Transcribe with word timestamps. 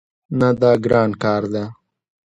نه، 0.39 0.49
دا 0.61 0.71
ګران 0.83 1.11
کار 1.23 1.43
ده 1.53 1.63